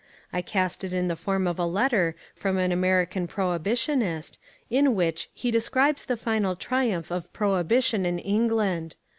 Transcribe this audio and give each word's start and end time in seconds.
I 0.33 0.41
cast 0.41 0.83
it 0.83 0.93
in 0.95 1.09
the 1.09 1.15
form 1.15 1.45
of 1.45 1.59
a 1.59 1.65
letter 1.67 2.15
from 2.33 2.57
an 2.57 2.71
American 2.71 3.27
prohibitionist 3.27 4.39
in 4.67 4.95
which 4.95 5.29
he 5.31 5.51
describes 5.51 6.05
the 6.05 6.17
final 6.17 6.55
triumph 6.55 7.11
of 7.11 7.31
prohibition 7.33 8.03
in 8.07 8.17
England. 8.17 8.95